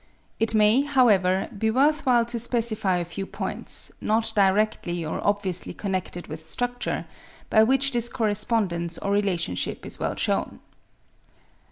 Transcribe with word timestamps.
It 0.39 0.55
may, 0.55 0.81
however, 0.81 1.47
be 1.55 1.69
worth 1.69 2.07
while 2.07 2.25
to 2.25 2.39
specify 2.39 2.97
a 2.97 3.05
few 3.05 3.27
points, 3.27 3.91
not 4.01 4.33
directly 4.35 5.05
or 5.05 5.21
obviously 5.23 5.75
connected 5.75 6.25
with 6.25 6.43
structure, 6.43 7.05
by 7.51 7.61
which 7.61 7.91
this 7.91 8.09
correspondence 8.09 8.97
or 8.97 9.11
relationship 9.11 9.85
is 9.85 9.99
well 9.99 10.15
shewn. 10.15 10.59